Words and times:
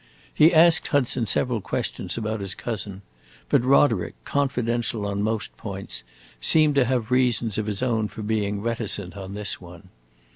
He 0.33 0.51
asked 0.51 0.87
Hudson 0.87 1.27
several 1.27 1.61
questions 1.61 2.17
about 2.17 2.39
his 2.39 2.55
cousin, 2.55 3.03
but 3.49 3.63
Roderick, 3.63 4.15
confidential 4.25 5.05
on 5.05 5.21
most 5.21 5.55
points, 5.57 6.03
seemed 6.39 6.73
to 6.73 6.85
have 6.85 7.11
reasons 7.11 7.59
of 7.59 7.67
his 7.67 7.83
own 7.83 8.07
for 8.07 8.23
being 8.23 8.61
reticent 8.61 9.15
on 9.15 9.35
this 9.35 9.61
one. 9.61 9.89